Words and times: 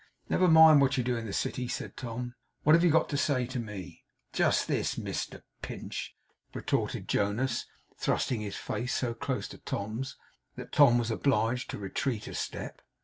'Never 0.29 0.47
mind 0.47 0.81
what 0.81 0.97
you 0.97 1.03
do 1.03 1.15
in 1.15 1.27
the 1.27 1.31
city,' 1.31 1.67
said 1.67 1.95
Tom. 1.95 2.33
'What 2.63 2.73
have 2.73 2.83
you 2.83 2.89
got 2.89 3.07
to 3.09 3.17
say 3.17 3.45
to 3.45 3.59
me?' 3.59 4.03
'Just 4.33 4.67
this, 4.67 4.97
Mister 4.97 5.43
Pinch,' 5.61 6.15
retorted 6.55 7.07
Jonas, 7.07 7.67
thrusting 7.97 8.41
his 8.41 8.55
face 8.55 8.95
so 8.95 9.13
close 9.13 9.47
to 9.49 9.59
Tom's 9.59 10.17
that 10.55 10.71
Tom 10.71 10.97
was 10.97 11.11
obliged 11.11 11.69
to 11.69 11.77
retreat 11.77 12.27
a 12.27 12.33
step. 12.33 12.81